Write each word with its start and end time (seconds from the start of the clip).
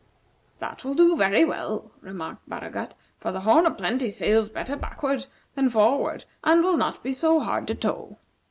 "That 0.57 0.83
will 0.83 0.95
do 0.95 1.15
very 1.15 1.45
well," 1.45 1.91
remarked 2.01 2.49
Baragat; 2.49 2.95
"for 3.19 3.31
the 3.31 3.41
'Horn 3.41 3.67
o' 3.67 3.69
Plenty' 3.69 4.09
sails 4.09 4.49
better 4.49 4.75
backward 4.75 5.27
than 5.53 5.69
forward, 5.69 6.25
and 6.43 6.63
will 6.63 6.75
not 6.77 7.03
be 7.03 7.13
so 7.13 7.39
hard 7.39 7.67
to 7.67 7.75
tow." 7.75 8.17